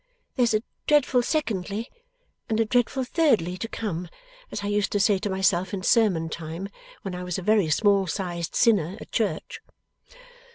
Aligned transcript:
There's 0.35 0.55
a 0.55 0.63
dreadful 0.87 1.21
Secondly, 1.21 1.87
and 2.49 2.59
a 2.59 2.65
dreadful 2.65 3.03
Thirdly 3.03 3.55
to 3.57 3.67
come 3.67 4.09
as 4.51 4.63
I 4.63 4.67
used 4.67 4.91
to 4.93 4.99
say 4.99 5.19
to 5.19 5.29
myself 5.29 5.75
in 5.75 5.83
sermon 5.83 6.27
time 6.27 6.69
when 7.03 7.13
I 7.13 7.23
was 7.23 7.37
a 7.37 7.43
very 7.43 7.69
small 7.69 8.07
sized 8.07 8.55
sinner 8.55 8.97
at 8.99 9.11
church. 9.11 9.61